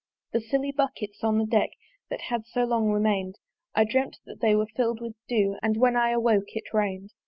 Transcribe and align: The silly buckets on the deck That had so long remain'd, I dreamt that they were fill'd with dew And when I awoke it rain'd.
The 0.31 0.41
silly 0.41 0.71
buckets 0.71 1.23
on 1.23 1.37
the 1.37 1.45
deck 1.45 1.69
That 2.09 2.21
had 2.21 2.47
so 2.47 2.63
long 2.63 2.89
remain'd, 2.89 3.37
I 3.75 3.83
dreamt 3.83 4.17
that 4.25 4.41
they 4.41 4.55
were 4.55 4.65
fill'd 4.65 4.99
with 4.99 5.13
dew 5.27 5.59
And 5.61 5.77
when 5.77 5.95
I 5.95 6.09
awoke 6.09 6.55
it 6.55 6.73
rain'd. 6.73 7.11